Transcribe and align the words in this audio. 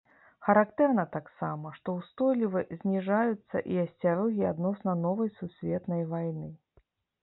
Характэрна 0.45 1.03
таксама, 1.15 1.73
што 1.81 1.95
устойліва 1.99 2.65
зніжаюцца 2.81 3.57
і 3.75 3.81
асцярогі 3.85 4.43
адносна 4.53 5.01
новай 5.07 5.29
сусветнай 5.39 6.03
вайны. 6.15 6.47